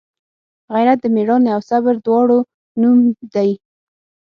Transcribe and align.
غیرت 0.73 0.99
د 1.01 1.05
میړانې 1.15 1.49
او 1.55 1.61
صبر 1.69 1.93
دواړو 2.05 2.39
نوم 2.81 2.99
دی 3.33 3.51